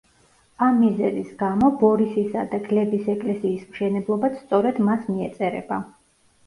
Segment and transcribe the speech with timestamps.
[0.67, 5.81] ამ მიზეზის გამო ბორისისა და გლების ეკლესიის მშენებლობაც სწორედ მას მიეწერება.